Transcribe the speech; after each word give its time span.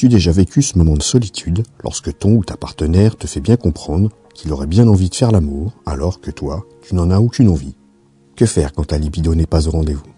As-tu 0.00 0.08
déjà 0.08 0.32
vécu 0.32 0.62
ce 0.62 0.78
moment 0.78 0.94
de 0.94 1.02
solitude 1.02 1.62
lorsque 1.84 2.16
ton 2.16 2.36
ou 2.36 2.42
ta 2.42 2.56
partenaire 2.56 3.16
te 3.16 3.26
fait 3.26 3.42
bien 3.42 3.56
comprendre 3.56 4.08
qu'il 4.32 4.50
aurait 4.50 4.66
bien 4.66 4.88
envie 4.88 5.10
de 5.10 5.14
faire 5.14 5.30
l'amour 5.30 5.74
alors 5.84 6.22
que 6.22 6.30
toi, 6.30 6.64
tu 6.80 6.94
n'en 6.94 7.10
as 7.10 7.20
aucune 7.20 7.50
envie? 7.50 7.74
Que 8.34 8.46
faire 8.46 8.72
quand 8.72 8.86
ta 8.86 8.96
libido 8.96 9.34
n'est 9.34 9.44
pas 9.44 9.68
au 9.68 9.72
rendez-vous? 9.72 10.08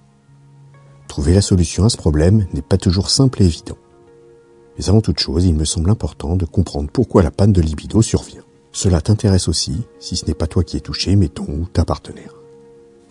Trouver 1.08 1.34
la 1.34 1.40
solution 1.40 1.84
à 1.84 1.88
ce 1.88 1.96
problème 1.96 2.46
n'est 2.54 2.62
pas 2.62 2.76
toujours 2.76 3.10
simple 3.10 3.42
et 3.42 3.46
évident. 3.46 3.76
Mais 4.78 4.88
avant 4.88 5.00
toute 5.00 5.18
chose, 5.18 5.46
il 5.46 5.56
me 5.56 5.64
semble 5.64 5.90
important 5.90 6.36
de 6.36 6.44
comprendre 6.44 6.88
pourquoi 6.88 7.24
la 7.24 7.32
panne 7.32 7.52
de 7.52 7.60
libido 7.60 8.02
survient. 8.02 8.44
Cela 8.70 9.00
t'intéresse 9.00 9.48
aussi, 9.48 9.82
si 9.98 10.14
ce 10.14 10.26
n'est 10.26 10.34
pas 10.34 10.46
toi 10.46 10.62
qui 10.62 10.76
es 10.76 10.80
touché, 10.80 11.16
mais 11.16 11.26
ton 11.26 11.42
ou 11.48 11.66
ta 11.66 11.84
partenaire. 11.84 12.41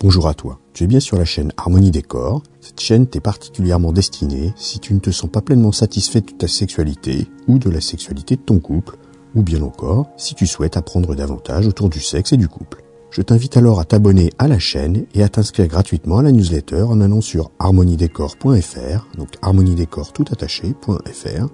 Bonjour 0.02 0.26
à 0.26 0.34
toi, 0.34 0.58
tu 0.72 0.82
es 0.82 0.88
bien 0.88 0.98
sur 0.98 1.16
la 1.16 1.24
chaîne 1.24 1.52
Harmonie 1.56 1.92
des 1.92 2.02
corps. 2.02 2.42
Cette 2.60 2.80
chaîne 2.80 3.06
t'est 3.06 3.20
particulièrement 3.20 3.92
destinée 3.92 4.52
si 4.56 4.80
tu 4.80 4.94
ne 4.94 4.98
te 4.98 5.12
sens 5.12 5.30
pas 5.30 5.42
pleinement 5.42 5.70
satisfait 5.70 6.22
de 6.22 6.32
ta 6.32 6.48
sexualité 6.48 7.28
ou 7.46 7.60
de 7.60 7.70
la 7.70 7.80
sexualité 7.80 8.34
de 8.34 8.40
ton 8.40 8.58
couple, 8.58 8.96
ou 9.36 9.44
bien 9.44 9.62
encore 9.62 10.08
si 10.16 10.34
tu 10.34 10.48
souhaites 10.48 10.76
apprendre 10.76 11.14
davantage 11.14 11.68
autour 11.68 11.88
du 11.88 12.00
sexe 12.00 12.32
et 12.32 12.36
du 12.36 12.48
couple. 12.48 12.82
Je 13.12 13.22
t'invite 13.22 13.56
alors 13.56 13.78
à 13.78 13.84
t'abonner 13.84 14.32
à 14.40 14.48
la 14.48 14.58
chaîne 14.58 15.06
et 15.14 15.22
à 15.22 15.28
t'inscrire 15.28 15.68
gratuitement 15.68 16.18
à 16.18 16.22
la 16.24 16.32
newsletter 16.32 16.82
en 16.82 17.00
allant 17.00 17.20
sur 17.20 17.52
harmoniedécor.fr, 17.60 19.06
donc 19.16 19.28
harmoniedécor 19.40 20.12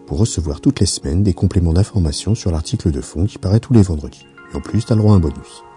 pour 0.06 0.18
recevoir 0.18 0.62
toutes 0.62 0.80
les 0.80 0.86
semaines 0.86 1.22
des 1.22 1.34
compléments 1.34 1.74
d'informations 1.74 2.34
sur 2.34 2.50
l'article 2.50 2.92
de 2.92 3.02
fond 3.02 3.26
qui 3.26 3.36
paraît 3.36 3.60
tous 3.60 3.74
les 3.74 3.82
vendredis. 3.82 4.24
Et 4.54 4.56
en 4.56 4.60
plus, 4.62 4.86
t'as 4.86 4.94
le 4.94 5.02
droit 5.02 5.12
à 5.12 5.16
un 5.16 5.20
bonus. 5.20 5.67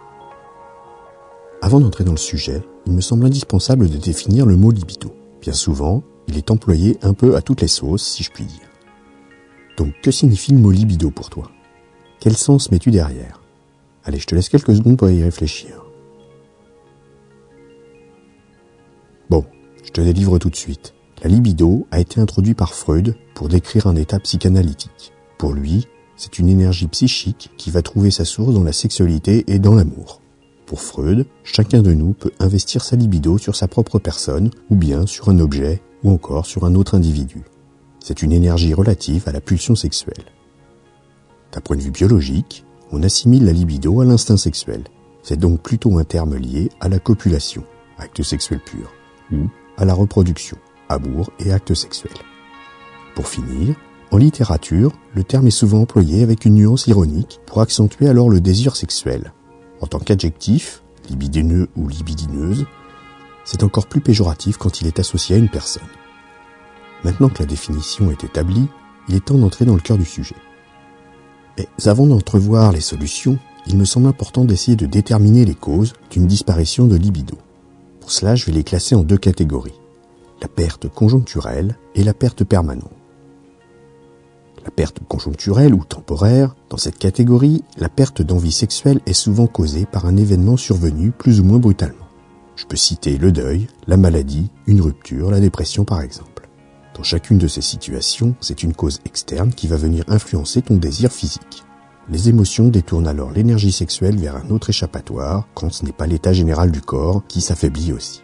Avant 1.63 1.79
d'entrer 1.79 2.03
dans 2.03 2.11
le 2.11 2.17
sujet, 2.17 2.63
il 2.87 2.93
me 2.93 3.01
semble 3.01 3.23
indispensable 3.23 3.87
de 3.87 3.97
définir 3.97 4.47
le 4.47 4.57
mot 4.57 4.71
libido. 4.71 5.13
Bien 5.41 5.53
souvent, 5.53 6.03
il 6.27 6.35
est 6.35 6.49
employé 6.49 6.97
un 7.03 7.13
peu 7.13 7.35
à 7.35 7.43
toutes 7.43 7.61
les 7.61 7.67
sauces, 7.67 8.01
si 8.01 8.23
je 8.23 8.31
puis 8.31 8.45
dire. 8.45 8.67
Donc, 9.77 9.93
que 10.01 10.09
signifie 10.09 10.53
le 10.53 10.57
mot 10.57 10.71
libido 10.71 11.11
pour 11.11 11.29
toi? 11.29 11.51
Quel 12.19 12.35
sens 12.35 12.71
mets-tu 12.71 12.89
derrière? 12.89 13.41
Allez, 14.03 14.17
je 14.17 14.25
te 14.25 14.33
laisse 14.33 14.49
quelques 14.49 14.75
secondes 14.75 14.97
pour 14.97 15.11
y 15.11 15.21
réfléchir. 15.21 15.85
Bon, 19.29 19.45
je 19.83 19.91
te 19.91 20.01
délivre 20.01 20.39
tout 20.39 20.49
de 20.49 20.55
suite. 20.55 20.95
La 21.21 21.29
libido 21.29 21.85
a 21.91 21.99
été 21.99 22.19
introduit 22.19 22.55
par 22.55 22.73
Freud 22.73 23.15
pour 23.35 23.49
décrire 23.49 23.85
un 23.85 23.95
état 23.95 24.19
psychanalytique. 24.19 25.13
Pour 25.37 25.53
lui, 25.53 25.87
c'est 26.15 26.39
une 26.39 26.49
énergie 26.49 26.87
psychique 26.87 27.51
qui 27.57 27.69
va 27.69 27.83
trouver 27.83 28.09
sa 28.09 28.25
source 28.25 28.55
dans 28.55 28.63
la 28.63 28.73
sexualité 28.73 29.43
et 29.47 29.59
dans 29.59 29.75
l'amour. 29.75 30.20
Pour 30.71 30.81
Freud, 30.81 31.25
chacun 31.43 31.81
de 31.81 31.91
nous 31.91 32.13
peut 32.13 32.31
investir 32.39 32.81
sa 32.81 32.95
libido 32.95 33.37
sur 33.37 33.57
sa 33.57 33.67
propre 33.67 33.99
personne, 33.99 34.51
ou 34.69 34.77
bien 34.77 35.05
sur 35.05 35.27
un 35.27 35.39
objet, 35.39 35.81
ou 36.01 36.11
encore 36.11 36.45
sur 36.45 36.63
un 36.63 36.75
autre 36.75 36.95
individu. 36.95 37.43
C'est 37.99 38.21
une 38.21 38.31
énergie 38.31 38.73
relative 38.73 39.23
à 39.27 39.33
la 39.33 39.41
pulsion 39.41 39.75
sexuelle. 39.75 40.23
D'un 41.51 41.59
point 41.59 41.75
de 41.75 41.81
vue 41.81 41.91
biologique, 41.91 42.63
on 42.93 43.03
assimile 43.03 43.43
la 43.43 43.51
libido 43.51 43.99
à 43.99 44.05
l'instinct 44.05 44.37
sexuel. 44.37 44.85
C'est 45.23 45.37
donc 45.37 45.61
plutôt 45.61 45.97
un 45.97 46.05
terme 46.05 46.37
lié 46.37 46.69
à 46.79 46.87
la 46.87 46.99
copulation, 46.99 47.65
acte 47.97 48.23
sexuel 48.23 48.61
pur, 48.61 48.93
ou 49.33 49.49
à 49.75 49.83
la 49.83 49.93
reproduction, 49.93 50.55
amour 50.87 51.31
et 51.39 51.51
acte 51.51 51.73
sexuel. 51.73 52.13
Pour 53.13 53.27
finir, 53.27 53.75
en 54.11 54.15
littérature, 54.15 54.93
le 55.15 55.25
terme 55.25 55.47
est 55.47 55.51
souvent 55.51 55.81
employé 55.81 56.23
avec 56.23 56.45
une 56.45 56.55
nuance 56.55 56.87
ironique 56.87 57.41
pour 57.45 57.59
accentuer 57.59 58.07
alors 58.07 58.29
le 58.29 58.39
désir 58.39 58.77
sexuel. 58.77 59.33
En 59.81 59.87
tant 59.87 59.99
qu'adjectif, 59.99 60.83
libidineux 61.09 61.67
ou 61.75 61.87
libidineuse, 61.87 62.65
c'est 63.43 63.63
encore 63.63 63.87
plus 63.87 64.01
péjoratif 64.01 64.57
quand 64.57 64.81
il 64.81 64.87
est 64.87 64.99
associé 64.99 65.35
à 65.35 65.39
une 65.39 65.49
personne. 65.49 65.81
Maintenant 67.03 67.29
que 67.29 67.39
la 67.39 67.47
définition 67.47 68.11
est 68.11 68.23
établie, 68.23 68.67
il 69.09 69.15
est 69.15 69.25
temps 69.25 69.37
d'entrer 69.37 69.65
dans 69.65 69.73
le 69.73 69.81
cœur 69.81 69.97
du 69.97 70.05
sujet. 70.05 70.35
Mais 71.57 71.67
avant 71.85 72.05
d'entrevoir 72.05 72.71
les 72.71 72.81
solutions, 72.81 73.39
il 73.67 73.77
me 73.77 73.85
semble 73.85 74.07
important 74.07 74.45
d'essayer 74.45 74.77
de 74.77 74.85
déterminer 74.85 75.45
les 75.45 75.55
causes 75.55 75.93
d'une 76.11 76.27
disparition 76.27 76.85
de 76.85 76.95
libido. 76.95 77.35
Pour 77.99 78.11
cela, 78.11 78.35
je 78.35 78.45
vais 78.45 78.51
les 78.51 78.63
classer 78.63 78.95
en 78.95 79.03
deux 79.03 79.17
catégories. 79.17 79.79
La 80.41 80.47
perte 80.47 80.87
conjoncturelle 80.87 81.77
et 81.95 82.03
la 82.03 82.13
perte 82.13 82.43
permanente. 82.43 83.00
La 84.63 84.69
perte 84.71 84.99
conjoncturelle 85.07 85.73
ou 85.73 85.83
temporaire, 85.83 86.55
dans 86.69 86.77
cette 86.77 86.99
catégorie, 86.99 87.63
la 87.77 87.89
perte 87.89 88.21
d'envie 88.21 88.51
sexuelle 88.51 89.01
est 89.07 89.13
souvent 89.13 89.47
causée 89.47 89.85
par 89.85 90.05
un 90.05 90.17
événement 90.17 90.55
survenu 90.55 91.11
plus 91.11 91.39
ou 91.39 91.43
moins 91.43 91.57
brutalement. 91.57 92.07
Je 92.55 92.67
peux 92.67 92.77
citer 92.77 93.17
le 93.17 93.31
deuil, 93.31 93.67
la 93.87 93.97
maladie, 93.97 94.51
une 94.67 94.81
rupture, 94.81 95.31
la 95.31 95.39
dépression 95.39 95.83
par 95.83 96.01
exemple. 96.01 96.47
Dans 96.95 97.01
chacune 97.01 97.39
de 97.39 97.47
ces 97.47 97.61
situations, 97.61 98.35
c'est 98.39 98.61
une 98.61 98.73
cause 98.73 98.99
externe 99.05 99.51
qui 99.51 99.67
va 99.67 99.77
venir 99.77 100.03
influencer 100.07 100.61
ton 100.61 100.75
désir 100.75 101.11
physique. 101.11 101.63
Les 102.09 102.29
émotions 102.29 102.67
détournent 102.67 103.07
alors 103.07 103.31
l'énergie 103.31 103.71
sexuelle 103.71 104.17
vers 104.17 104.35
un 104.35 104.49
autre 104.51 104.69
échappatoire 104.69 105.47
quand 105.55 105.71
ce 105.71 105.85
n'est 105.85 105.91
pas 105.91 106.05
l'état 106.05 106.33
général 106.33 106.69
du 106.69 106.81
corps 106.81 107.23
qui 107.27 107.41
s'affaiblit 107.41 107.93
aussi. 107.93 108.21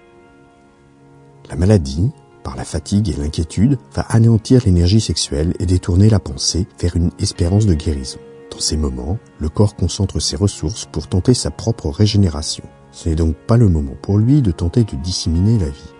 La 1.50 1.56
maladie, 1.56 2.12
par 2.48 2.56
la 2.56 2.64
fatigue 2.64 3.10
et 3.10 3.22
l'inquiétude, 3.22 3.78
va 3.94 4.04
anéantir 4.04 4.62
l'énergie 4.66 5.02
sexuelle 5.02 5.54
et 5.60 5.66
détourner 5.66 6.10
la 6.10 6.20
pensée 6.20 6.66
vers 6.80 6.96
une 6.96 7.12
espérance 7.20 7.66
de 7.66 7.74
guérison. 7.74 8.20
Dans 8.50 8.62
ces 8.62 8.78
moments, 8.78 9.18
le 9.38 9.50
corps 9.50 9.76
concentre 9.76 10.22
ses 10.22 10.38
ressources 10.38 10.86
pour 10.86 11.08
tenter 11.08 11.34
sa 11.34 11.52
propre 11.52 11.90
régénération. 11.90 12.64
Ce 12.94 13.10
n'est 13.10 13.16
donc 13.16 13.36
pas 13.36 13.58
le 13.58 13.68
moment 13.68 13.98
pour 14.02 14.18
lui 14.18 14.42
de 14.42 14.52
tenter 14.52 14.86
de 14.86 14.96
disséminer 14.96 15.60
la 15.60 15.70
vie 15.70 15.94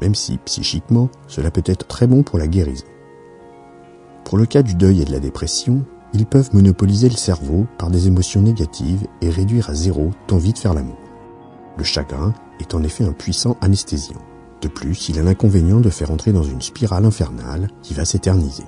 même 0.00 0.14
si 0.14 0.38
psychiquement 0.38 1.08
cela 1.26 1.50
peut 1.50 1.62
être 1.66 1.88
très 1.88 2.06
bon 2.06 2.22
pour 2.22 2.38
la 2.38 2.46
guérison. 2.46 2.86
Pour 4.24 4.38
le 4.38 4.46
cas 4.46 4.62
du 4.62 4.74
deuil 4.74 5.02
et 5.02 5.04
de 5.04 5.12
la 5.12 5.18
dépression, 5.18 5.84
ils 6.14 6.26
peuvent 6.26 6.54
monopoliser 6.54 7.08
le 7.08 7.16
cerveau 7.16 7.66
par 7.76 7.90
des 7.90 8.06
émotions 8.06 8.42
négatives 8.42 9.06
et 9.20 9.30
réduire 9.30 9.70
à 9.70 9.74
zéro 9.74 10.12
l'envie 10.30 10.52
de 10.52 10.58
faire 10.58 10.74
l'amour. 10.74 10.98
Le 11.76 11.82
chagrin 11.82 12.32
est 12.60 12.74
en 12.74 12.84
effet 12.84 13.04
un 13.04 13.12
puissant 13.12 13.56
anesthésiant. 13.60 14.22
De 14.60 14.68
plus, 14.68 15.08
il 15.08 15.18
a 15.18 15.22
l'inconvénient 15.22 15.80
de 15.80 15.90
faire 15.90 16.10
entrer 16.10 16.32
dans 16.32 16.42
une 16.42 16.60
spirale 16.60 17.04
infernale 17.04 17.68
qui 17.82 17.94
va 17.94 18.04
s'éterniser. 18.04 18.64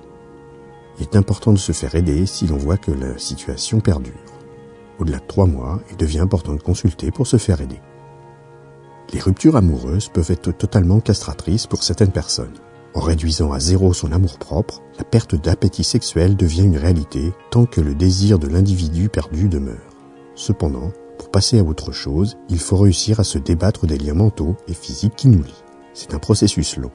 Il 0.98 1.04
est 1.04 1.16
important 1.16 1.52
de 1.52 1.58
se 1.58 1.72
faire 1.72 1.94
aider 1.94 2.26
si 2.26 2.46
l'on 2.46 2.56
voit 2.56 2.76
que 2.76 2.92
la 2.92 3.18
situation 3.18 3.80
perdure. 3.80 4.12
Au-delà 4.98 5.18
de 5.18 5.26
trois 5.26 5.46
mois, 5.46 5.80
il 5.90 5.96
devient 5.96 6.20
important 6.20 6.54
de 6.54 6.62
consulter 6.62 7.10
pour 7.10 7.26
se 7.26 7.38
faire 7.38 7.60
aider. 7.60 7.80
Les 9.12 9.18
ruptures 9.18 9.56
amoureuses 9.56 10.08
peuvent 10.08 10.30
être 10.30 10.52
totalement 10.52 11.00
castratrices 11.00 11.66
pour 11.66 11.82
certaines 11.82 12.12
personnes. 12.12 12.54
En 12.94 13.00
réduisant 13.00 13.52
à 13.52 13.58
zéro 13.60 13.92
son 13.92 14.12
amour-propre, 14.12 14.82
la 14.98 15.04
perte 15.04 15.34
d'appétit 15.34 15.84
sexuel 15.84 16.36
devient 16.36 16.64
une 16.64 16.76
réalité 16.76 17.32
tant 17.50 17.64
que 17.64 17.80
le 17.80 17.94
désir 17.94 18.38
de 18.38 18.46
l'individu 18.46 19.08
perdu 19.08 19.48
demeure. 19.48 19.78
Cependant, 20.34 20.92
pour 21.18 21.30
passer 21.30 21.58
à 21.58 21.64
autre 21.64 21.92
chose, 21.92 22.36
il 22.48 22.58
faut 22.58 22.76
réussir 22.76 23.20
à 23.20 23.24
se 23.24 23.38
débattre 23.38 23.86
des 23.86 23.98
liens 23.98 24.14
mentaux 24.14 24.56
et 24.68 24.74
physiques 24.74 25.16
qui 25.16 25.28
nous 25.28 25.42
lient. 25.42 25.64
C'est 26.00 26.14
un 26.14 26.18
processus 26.18 26.78
long. 26.78 26.92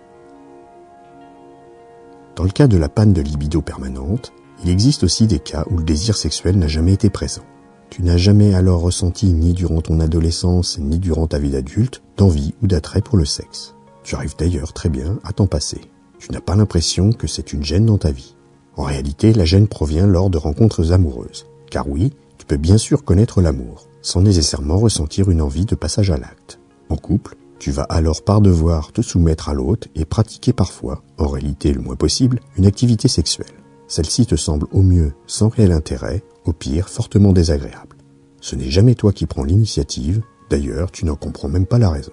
Dans 2.36 2.44
le 2.44 2.50
cas 2.50 2.66
de 2.66 2.76
la 2.76 2.90
panne 2.90 3.14
de 3.14 3.22
libido 3.22 3.62
permanente, 3.62 4.34
il 4.64 4.72
existe 4.72 5.04
aussi 5.04 5.28
des 5.28 5.38
cas 5.38 5.64
où 5.70 5.78
le 5.78 5.84
désir 5.84 6.18
sexuel 6.18 6.58
n'a 6.58 6.68
jamais 6.68 6.94
été 6.94 7.12
présent. 7.12 7.44
Tu 7.92 8.02
n'as 8.02 8.18
jamais 8.18 8.56
alors 8.56 8.82
ressenti, 8.82 9.32
ni 9.32 9.54
durant 9.54 9.82
ton 9.82 10.00
adolescence, 10.00 10.80
ni 10.80 10.98
durant 10.98 11.28
ta 11.28 11.38
vie 11.38 11.52
d'adulte, 11.52 12.02
d'envie 12.18 12.56
ou 12.64 12.68
d'attrait 12.68 13.02
pour 13.02 13.20
le 13.20 13.26
sexe. 13.26 13.76
Tu 14.02 14.16
arrives 14.16 14.36
d'ailleurs 14.40 14.74
très 14.74 14.90
bien 14.90 15.20
à 15.24 15.34
t'en 15.34 15.46
passer. 15.46 15.82
Tu 16.18 16.32
n'as 16.32 16.42
pas 16.42 16.56
l'impression 16.56 17.12
que 17.12 17.28
c'est 17.28 17.54
une 17.54 17.64
gêne 17.64 17.86
dans 17.86 18.00
ta 18.00 18.12
vie. 18.12 18.36
En 18.76 18.86
réalité, 18.86 19.34
la 19.34 19.46
gêne 19.46 19.68
provient 19.68 20.08
lors 20.08 20.32
de 20.32 20.40
rencontres 20.40 20.94
amoureuses. 20.94 21.46
Car 21.70 21.88
oui, 21.88 22.12
tu 22.40 22.48
peux 22.48 22.58
bien 22.58 22.80
sûr 22.80 23.04
connaître 23.04 23.40
l'amour, 23.40 23.88
sans 24.02 24.24
nécessairement 24.24 24.80
ressentir 24.80 25.30
une 25.30 25.44
envie 25.44 25.66
de 25.66 25.76
passage 25.76 26.10
à 26.10 26.18
l'acte. 26.18 26.60
En 26.90 26.96
couple, 26.96 27.38
tu 27.60 27.72
vas 27.72 27.84
alors 27.84 28.24
par 28.24 28.42
devoir 28.42 28.92
te 28.92 29.02
soumettre 29.02 29.50
à 29.50 29.54
l'autre 29.54 29.88
et 29.96 30.06
pratiquer 30.06 30.54
parfois, 30.54 31.04
en 31.18 31.28
réalité 31.28 31.74
le 31.74 31.82
moins 31.82 31.96
possible, 31.96 32.40
une 32.58 32.66
activité 32.66 33.08
sexuelle. 33.08 33.48
Celle-ci 33.88 34.26
te 34.26 34.36
semble 34.36 34.68
au 34.72 34.82
mieux 34.82 35.14
sans 35.28 35.50
réel 35.50 35.72
intérêt, 35.72 36.24
au 36.46 36.54
pire 36.54 36.90
fortement 36.90 37.34
désagréable. 37.34 37.96
Ce 38.42 38.56
n'est 38.56 38.70
jamais 38.70 38.96
toi 38.96 39.12
qui 39.12 39.26
prends 39.26 39.44
l'initiative, 39.44 40.22
d'ailleurs 40.50 40.92
tu 40.92 41.06
n'en 41.06 41.16
comprends 41.16 41.50
même 41.50 41.66
pas 41.66 41.80
la 41.80 41.90
raison. 41.90 42.12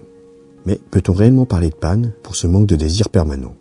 Mais 0.65 0.79
peut-on 0.91 1.13
réellement 1.13 1.45
parler 1.45 1.69
de 1.69 1.75
panne 1.75 2.13
pour 2.23 2.35
ce 2.35 2.47
manque 2.47 2.67
de 2.67 2.75
désir 2.75 3.09
permanent? 3.09 3.55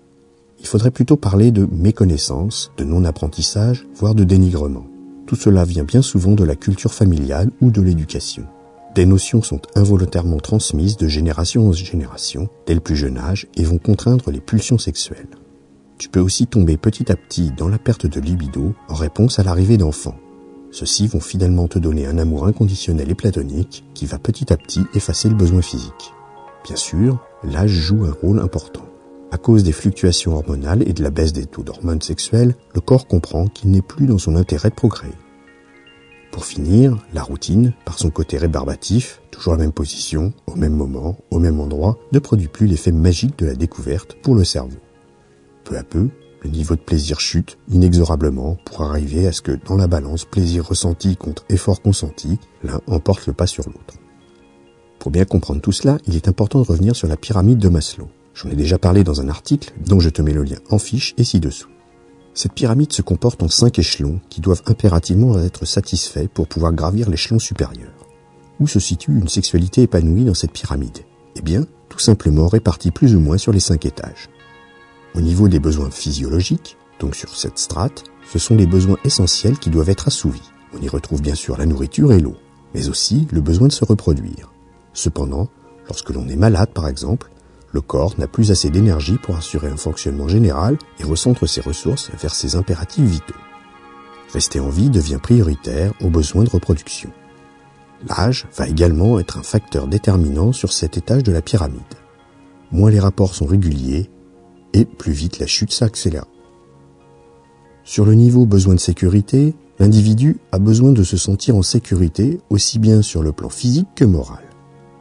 Il 0.61 0.67
faudrait 0.67 0.93
plutôt 0.93 1.17
parler 1.17 1.50
de 1.50 1.67
méconnaissance, 1.73 2.70
de 2.76 2.85
non-apprentissage, 2.85 3.87
voire 3.96 4.14
de 4.14 4.23
dénigrement. 4.23 4.87
Tout 5.26 5.35
cela 5.35 5.64
vient 5.64 5.85
bien 5.85 6.02
souvent 6.02 6.32
de 6.32 6.44
la 6.44 6.55
culture 6.55 6.94
familiale 6.94 7.50
ou 7.61 7.70
de 7.70 7.82
l'éducation. 7.82 8.46
Des 8.94 9.06
notions 9.06 9.42
sont 9.42 9.60
involontairement 9.74 10.36
transmises 10.36 10.98
de 10.98 11.08
génération 11.08 11.68
en 11.68 11.72
génération, 11.72 12.48
dès 12.66 12.74
le 12.74 12.80
plus 12.80 12.96
jeune 12.96 13.16
âge, 13.16 13.46
et 13.56 13.64
vont 13.64 13.78
contraindre 13.78 14.30
les 14.30 14.40
pulsions 14.40 14.76
sexuelles. 14.76 15.28
Tu 15.96 16.10
peux 16.10 16.20
aussi 16.20 16.46
tomber 16.46 16.76
petit 16.76 17.10
à 17.10 17.16
petit 17.16 17.52
dans 17.56 17.68
la 17.68 17.78
perte 17.78 18.06
de 18.06 18.20
libido 18.20 18.74
en 18.88 18.94
réponse 18.94 19.38
à 19.38 19.44
l'arrivée 19.44 19.78
d'enfants. 19.78 20.18
Ceux-ci 20.72 21.06
vont 21.06 21.20
finalement 21.20 21.68
te 21.68 21.78
donner 21.78 22.06
un 22.06 22.18
amour 22.18 22.46
inconditionnel 22.46 23.10
et 23.10 23.14
platonique 23.14 23.84
qui 23.94 24.04
va 24.04 24.18
petit 24.18 24.52
à 24.52 24.56
petit 24.56 24.84
effacer 24.94 25.28
le 25.28 25.36
besoin 25.36 25.62
physique. 25.62 26.12
Bien 26.64 26.76
sûr, 26.76 27.18
l'âge 27.44 27.70
joue 27.70 28.04
un 28.04 28.12
rôle 28.12 28.40
important. 28.40 28.82
à 29.32 29.38
cause 29.38 29.64
des 29.64 29.72
fluctuations 29.72 30.36
hormonales 30.36 30.86
et 30.86 30.92
de 30.92 31.02
la 31.02 31.08
baisse 31.08 31.32
des 31.32 31.46
taux 31.46 31.62
d'hormones 31.62 32.02
sexuelles, 32.02 32.54
le 32.74 32.82
corps 32.82 33.06
comprend 33.06 33.46
qu'il 33.46 33.70
n'est 33.70 33.80
plus 33.80 34.06
dans 34.06 34.18
son 34.18 34.36
intérêt 34.36 34.68
de 34.68 34.74
procréer. 34.74 35.14
Pour 36.32 36.46
finir, 36.46 36.96
la 37.12 37.23
routine, 37.23 37.75
par 37.84 37.99
son 37.99 38.08
côté 38.08 38.38
rébarbatif, 38.38 39.20
toujours 39.31 39.52
la 39.52 39.58
même 39.58 39.73
position, 39.73 40.32
au 40.46 40.56
même 40.56 40.73
moment, 40.73 41.19
au 41.31 41.38
même 41.38 41.61
endroit, 41.61 41.99
ne 42.11 42.19
produit 42.19 42.49
plus 42.49 42.67
l'effet 42.67 42.90
magique 42.90 43.38
de 43.38 43.46
la 43.46 43.55
découverte 43.55 44.17
pour 44.23 44.34
le 44.34 44.43
cerveau. 44.43 44.79
Peu 45.62 45.76
à 45.76 45.82
peu, 45.82 46.08
le 46.43 46.50
niveau 46.50 46.75
de 46.75 46.81
plaisir 46.81 47.20
chute 47.20 47.58
inexorablement 47.69 48.56
pour 48.64 48.82
arriver 48.82 49.26
à 49.26 49.32
ce 49.32 49.43
que 49.43 49.52
dans 49.52 49.76
la 49.76 49.87
balance 49.87 50.25
plaisir 50.25 50.67
ressenti 50.67 51.17
contre 51.17 51.44
effort 51.50 51.82
consenti, 51.82 52.38
l'un 52.64 52.81
emporte 52.87 53.26
le 53.26 53.35
pas 53.35 53.46
sur 53.46 53.67
l'autre. 53.67 53.94
Pour 54.99 55.11
bien 55.11 55.26
comprendre 55.26 55.61
tout 55.61 55.70
cela, 55.70 55.99
il 56.06 56.17
est 56.17 56.28
important 56.28 56.62
de 56.62 56.67
revenir 56.67 56.96
sur 56.96 57.08
la 57.08 57.19
pyramide 57.19 57.58
de 57.58 57.69
Maslow. 57.69 58.08
J'en 58.35 58.49
ai 58.49 58.56
déjà 58.56 58.78
parlé 58.78 59.05
dans 59.05 59.20
un 59.20 59.28
article 59.28 59.75
dont 59.87 60.00
je 60.00 60.08
te 60.08 60.23
mets 60.23 60.32
le 60.32 60.44
lien 60.44 60.58
en 60.70 60.78
fiche 60.78 61.12
et 61.19 61.25
ci-dessous. 61.25 61.69
Cette 62.34 62.55
pyramide 62.55 62.93
se 62.93 63.02
comporte 63.02 63.43
en 63.43 63.49
cinq 63.49 63.79
échelons 63.79 64.20
qui 64.31 64.40
doivent 64.40 64.62
impérativement 64.67 65.38
être 65.38 65.67
satisfaits 65.67 66.29
pour 66.32 66.49
pouvoir 66.49 66.73
gravir 66.73 67.11
l'échelon 67.11 67.38
supérieur. 67.38 67.93
Où 68.58 68.67
se 68.67 68.81
situe 68.81 69.19
une 69.19 69.29
sexualité 69.29 69.82
épanouie 69.82 70.25
dans 70.25 70.34
cette 70.34 70.52
pyramide? 70.52 71.00
Eh 71.37 71.43
bien, 71.43 71.67
tout 71.88 71.99
simplement 71.99 72.49
répartie 72.49 72.90
plus 72.90 73.14
ou 73.14 73.20
moins 73.20 73.38
sur 73.38 73.52
les 73.52 73.61
cinq 73.61 73.84
étages. 73.84 74.31
Au 75.14 75.20
niveau 75.20 75.49
des 75.49 75.61
besoins 75.61 75.90
physiologiques, 75.90 76.79
donc 77.00 77.14
sur 77.17 77.37
cette 77.37 77.58
strate, 77.58 78.05
ce 78.32 78.38
sont 78.38 78.55
les 78.55 78.67
besoins 78.67 78.96
essentiels 79.05 79.58
qui 79.58 79.69
doivent 79.69 79.90
être 79.90 80.08
assouvis. 80.08 80.50
On 80.75 80.81
y 80.81 80.88
retrouve 80.88 81.20
bien 81.20 81.35
sûr 81.35 81.58
la 81.58 81.67
nourriture 81.67 82.12
et 82.12 82.20
l'eau, 82.20 82.37
mais 82.75 82.88
aussi 82.88 83.26
le 83.31 83.43
besoin 83.43 83.69
de 83.69 83.73
se 83.73 83.85
reproduire. 83.85 84.52
Cependant, 84.94 85.49
lorsque 85.87 86.11
l'on 86.11 86.28
est 86.28 86.37
malade 86.37 86.70
par 86.73 86.88
exemple, 86.88 87.31
le 87.72 87.80
corps 87.80 88.14
n'a 88.19 88.26
plus 88.26 88.50
assez 88.50 88.70
d'énergie 88.70 89.19
pour 89.22 89.36
assurer 89.36 89.69
un 89.69 89.76
fonctionnement 89.76 90.28
général 90.28 90.76
et 91.00 91.04
recentre 91.04 91.46
ses 91.46 91.60
ressources 91.60 92.10
vers 92.20 92.34
ses 92.34 92.54
impératifs 92.56 93.04
vitaux. 93.04 93.34
Rester 94.32 94.60
en 94.60 94.69
vie 94.69 94.90
devient 94.90 95.19
prioritaire 95.22 95.92
aux 96.00 96.10
besoins 96.10 96.44
de 96.44 96.50
reproduction. 96.50 97.10
L'âge 98.08 98.46
va 98.56 98.69
également 98.69 99.19
être 99.19 99.38
un 99.38 99.42
facteur 99.42 99.86
déterminant 99.86 100.52
sur 100.52 100.72
cet 100.72 100.96
étage 100.96 101.22
de 101.22 101.32
la 101.32 101.42
pyramide. 101.42 101.80
Moins 102.70 102.90
les 102.90 103.00
rapports 103.00 103.34
sont 103.34 103.46
réguliers, 103.46 104.10
et 104.72 104.84
plus 104.84 105.12
vite 105.12 105.38
la 105.38 105.46
chute 105.46 105.72
s'accélère. 105.72 106.25
Sur 107.84 108.04
le 108.04 108.14
niveau 108.14 108.46
besoin 108.46 108.75
de 108.75 108.80
sécurité, 108.80 109.54
l'individu 109.78 110.38
a 110.52 110.58
besoin 110.58 110.92
de 110.92 111.02
se 111.02 111.16
sentir 111.16 111.56
en 111.56 111.62
sécurité 111.62 112.38
aussi 112.48 112.78
bien 112.78 113.02
sur 113.02 113.22
le 113.22 113.32
plan 113.32 113.48
physique 113.48 113.88
que 113.94 114.04
moral. 114.04 114.51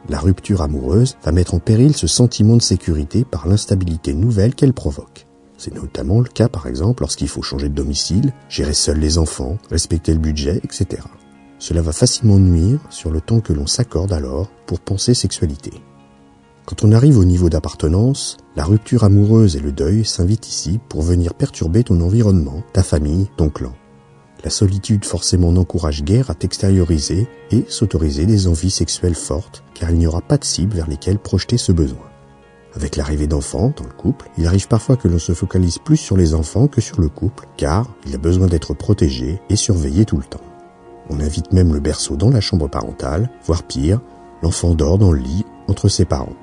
La 0.08 0.18
rupture 0.18 0.62
amoureuse 0.62 1.16
va 1.22 1.30
mettre 1.30 1.54
en 1.54 1.60
péril 1.60 1.96
ce 1.96 2.06
sentiment 2.06 2.56
de 2.56 2.62
sécurité 2.62 3.24
par 3.24 3.46
l'instabilité 3.46 4.14
nouvelle 4.14 4.54
qu'elle 4.54 4.72
provoque. 4.72 5.26
C'est 5.58 5.74
notamment 5.74 6.20
le 6.20 6.28
cas 6.28 6.48
par 6.48 6.66
exemple 6.66 7.02
lorsqu'il 7.02 7.28
faut 7.28 7.42
changer 7.42 7.68
de 7.68 7.74
domicile, 7.74 8.32
gérer 8.48 8.74
seul 8.74 8.98
les 8.98 9.18
enfants, 9.18 9.58
respecter 9.70 10.12
le 10.12 10.18
budget, 10.18 10.60
etc. 10.64 11.02
Cela 11.60 11.82
va 11.82 11.92
facilement 11.92 12.38
nuire 12.38 12.80
sur 12.90 13.12
le 13.12 13.20
temps 13.20 13.38
que 13.38 13.52
l'on 13.52 13.68
s'accorde 13.68 14.12
alors 14.12 14.50
pour 14.66 14.80
penser 14.80 15.14
sexualité. 15.14 15.72
Quand 16.66 16.82
on 16.82 16.90
arrive 16.90 17.18
au 17.18 17.24
niveau 17.24 17.48
d'appartenance, 17.48 18.38
la 18.56 18.64
rupture 18.64 19.04
amoureuse 19.04 19.54
et 19.54 19.60
le 19.60 19.70
deuil 19.70 20.04
s'invitent 20.04 20.48
ici 20.48 20.80
pour 20.88 21.02
venir 21.02 21.34
perturber 21.34 21.84
ton 21.84 22.00
environnement, 22.00 22.64
ta 22.72 22.82
famille, 22.82 23.28
ton 23.36 23.48
clan. 23.48 23.74
La 24.44 24.50
solitude 24.50 25.04
forcément 25.04 25.52
n'encourage 25.52 26.02
guère 26.02 26.30
à 26.30 26.34
t'extérioriser 26.34 27.28
et 27.52 27.64
s'autoriser 27.68 28.26
des 28.26 28.48
envies 28.48 28.70
sexuelles 28.70 29.14
fortes, 29.14 29.62
car 29.74 29.90
il 29.90 29.98
n'y 29.98 30.06
aura 30.06 30.20
pas 30.20 30.36
de 30.36 30.44
cible 30.44 30.74
vers 30.74 30.88
lesquelles 30.88 31.20
projeter 31.20 31.58
ce 31.58 31.70
besoin. 31.70 32.10
Avec 32.74 32.96
l'arrivée 32.96 33.26
d'enfants 33.28 33.72
dans 33.76 33.84
le 33.84 33.92
couple, 33.92 34.30
il 34.38 34.46
arrive 34.46 34.66
parfois 34.66 34.96
que 34.96 35.06
l'on 35.06 35.18
se 35.18 35.32
focalise 35.32 35.78
plus 35.78 35.96
sur 35.96 36.16
les 36.16 36.34
enfants 36.34 36.66
que 36.66 36.80
sur 36.80 37.00
le 37.00 37.08
couple, 37.08 37.46
car 37.56 37.86
il 38.06 38.14
a 38.14 38.18
besoin 38.18 38.48
d'être 38.48 38.74
protégé 38.74 39.40
et 39.48 39.56
surveillé 39.56 40.04
tout 40.04 40.16
le 40.16 40.24
temps. 40.24 40.40
On 41.08 41.20
invite 41.20 41.52
même 41.52 41.74
le 41.74 41.80
berceau 41.80 42.16
dans 42.16 42.30
la 42.30 42.40
chambre 42.40 42.68
parentale, 42.68 43.30
voire 43.44 43.62
pire, 43.62 44.00
l'enfant 44.42 44.74
dort 44.74 44.98
dans 44.98 45.12
le 45.12 45.20
lit 45.20 45.44
entre 45.68 45.88
ses 45.88 46.04
parents. 46.04 46.36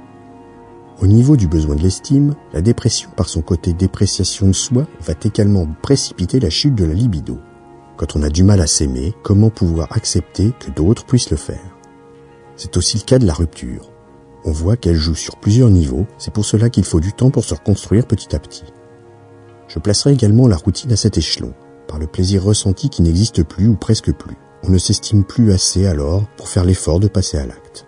Au 1.01 1.07
niveau 1.07 1.35
du 1.35 1.47
besoin 1.47 1.75
de 1.75 1.81
l'estime, 1.81 2.35
la 2.53 2.61
dépression 2.61 3.09
par 3.15 3.27
son 3.27 3.41
côté 3.41 3.73
dépréciation 3.73 4.47
de 4.47 4.53
soi 4.53 4.85
va 5.01 5.13
également 5.23 5.67
précipiter 5.81 6.39
la 6.39 6.49
chute 6.49 6.75
de 6.75 6.85
la 6.85 6.93
libido. 6.93 7.39
Quand 7.99 8.15
on 8.15 8.23
a 8.23 8.29
du 8.29 8.43
mal 8.43 8.61
à 8.61 8.65
s'aimer, 8.65 9.13
comment 9.23 9.49
pouvoir 9.49 9.91
accepter 9.91 10.53
que 10.57 10.71
d'autres 10.71 11.05
puissent 11.05 11.31
le 11.31 11.35
faire? 11.35 11.75
C'est 12.55 12.77
aussi 12.77 12.95
le 12.95 13.03
cas 13.03 13.19
de 13.19 13.25
la 13.25 13.33
rupture. 13.33 13.91
On 14.45 14.53
voit 14.53 14.77
qu'elle 14.77 14.95
joue 14.95 15.15
sur 15.15 15.35
plusieurs 15.35 15.69
niveaux, 15.69 16.07
c'est 16.17 16.33
pour 16.33 16.45
cela 16.45 16.69
qu'il 16.69 16.85
faut 16.85 17.01
du 17.01 17.11
temps 17.11 17.29
pour 17.29 17.43
se 17.43 17.53
reconstruire 17.53 18.07
petit 18.07 18.33
à 18.33 18.39
petit. 18.39 18.63
Je 19.67 19.79
placerai 19.79 20.13
également 20.13 20.47
la 20.47 20.55
routine 20.55 20.93
à 20.93 20.95
cet 20.95 21.17
échelon, 21.17 21.53
par 21.89 21.99
le 21.99 22.07
plaisir 22.07 22.41
ressenti 22.41 22.87
qui 22.87 23.01
n'existe 23.01 23.43
plus 23.43 23.67
ou 23.67 23.75
presque 23.75 24.13
plus. 24.13 24.37
On 24.63 24.69
ne 24.69 24.77
s'estime 24.77 25.25
plus 25.25 25.51
assez 25.51 25.85
alors 25.85 26.25
pour 26.37 26.47
faire 26.47 26.63
l'effort 26.63 27.01
de 27.01 27.09
passer 27.09 27.37
à 27.37 27.47
l'acte. 27.47 27.85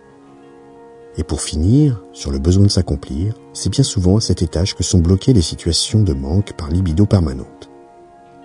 Et 1.15 1.23
pour 1.23 1.39
finir, 1.39 2.03
sur 2.11 2.31
le 2.31 2.39
besoin 2.39 2.65
de 2.65 2.69
s'accomplir, 2.69 3.33
c'est 3.53 3.69
bien 3.69 3.85
souvent 3.85 4.17
à 4.17 4.21
cet 4.21 4.41
étage 4.41 4.75
que 4.75 4.83
sont 4.83 4.99
bloquées 4.99 5.31
les 5.31 5.41
situations 5.41 6.03
de 6.03 6.11
manque 6.11 6.51
par 6.57 6.69
libido 6.69 7.05
permanente 7.05 7.60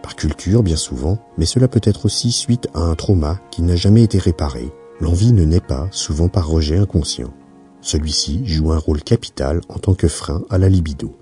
par 0.07 0.15
culture 0.15 0.63
bien 0.63 0.77
souvent, 0.77 1.19
mais 1.37 1.47
cela 1.47 1.67
peut 1.67 1.81
être 1.83 2.05
aussi 2.05 2.31
suite 2.31 2.69
à 2.75 2.79
un 2.79 2.95
trauma 2.95 3.41
qui 3.51 3.63
n'a 3.63 3.75
jamais 3.75 4.05
été 4.05 4.19
réparé. 4.19 4.71
L'envie 5.01 5.33
ne 5.33 5.45
naît 5.45 5.59
pas, 5.59 5.89
souvent 5.91 6.29
par 6.29 6.47
rejet 6.47 6.79
inconscient. 6.79 7.35
Celui-ci 7.81 8.47
joue 8.47 8.71
un 8.71 8.79
rôle 8.79 9.03
capital 9.03 9.63
en 9.69 9.81
tant 9.81 9.95
que 9.95 10.07
frein 10.07 10.45
à 10.49 10.59
la 10.59 10.69
libido. 10.69 11.13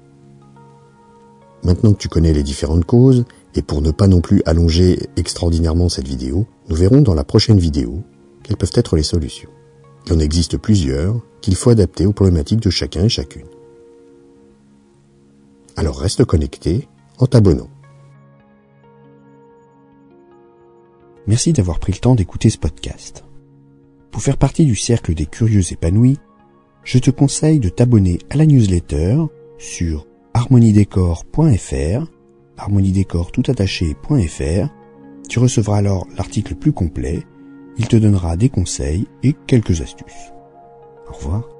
Maintenant 1.63 1.95
que 1.95 1.99
tu 1.99 2.11
connais 2.11 2.35
les 2.35 2.43
différentes 2.43 2.85
causes, 2.85 3.25
et 3.55 3.63
pour 3.63 3.81
ne 3.81 3.91
pas 3.91 4.07
non 4.07 4.21
plus 4.21 4.43
allonger 4.45 4.99
extraordinairement 5.17 5.89
cette 5.89 6.07
vidéo, 6.07 6.47
nous 6.69 6.77
verrons 6.77 7.01
dans 7.01 7.15
la 7.15 7.25
prochaine 7.25 7.59
vidéo 7.59 8.03
quelles 8.43 8.59
peuvent 8.59 8.71
être 8.75 8.97
les 8.97 9.03
solutions. 9.03 9.49
Il 10.05 10.13
en 10.13 10.19
existe 10.19 10.59
plusieurs 10.59 11.23
qu'il 11.41 11.57
faut 11.57 11.71
adapter 11.71 12.05
aux 12.05 12.13
problématiques 12.13 12.61
de 12.61 12.69
chacun 12.69 13.05
et 13.05 13.09
chacune. 13.09 13.47
Alors 15.75 15.99
reste 15.99 16.27
connecté 16.27 16.87
en 17.17 17.27
t'abonnant. 17.27 17.71
Merci 21.27 21.53
d'avoir 21.53 21.79
pris 21.79 21.93
le 21.93 21.99
temps 21.99 22.15
d'écouter 22.15 22.51
ce 22.51 22.59
podcast. 22.59 23.25
Pour 24.11 24.23
faire 24.23 24.37
partie 24.37 24.65
du 24.65 24.77
cercle 24.77 25.15
des 25.15 25.27
curieux 25.27 25.73
épanouis, 25.73 26.19
je 26.85 26.99
te 26.99 27.11
conseille 27.11 27.59
de 27.59 27.69
t'abonner 27.69 28.19
à 28.31 28.37
la 28.37 28.47
newsletter 28.47 29.17
sur 29.59 30.07
harmoniedécor.fr, 30.35 32.07
harmoniedécor. 32.59 33.33
Tu 35.29 35.39
recevras 35.39 35.79
alors 35.79 36.07
l'article 36.17 36.55
plus 36.55 36.73
complet. 36.73 37.23
Il 37.79 37.89
te 37.89 37.97
donnera 37.97 38.37
des 38.37 38.51
conseils 38.51 39.07
et 39.23 39.35
quelques 39.47 39.81
astuces. 39.81 40.33
Au 41.09 41.15
revoir. 41.15 41.54